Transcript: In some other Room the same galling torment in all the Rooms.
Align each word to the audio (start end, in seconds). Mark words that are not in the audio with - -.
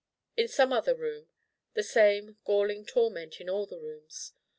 In 0.35 0.47
some 0.47 0.73
other 0.73 0.95
Room 0.95 1.27
the 1.75 1.83
same 1.83 2.37
galling 2.43 2.87
torment 2.87 3.39
in 3.39 3.47
all 3.51 3.67
the 3.67 3.77
Rooms. 3.79 4.33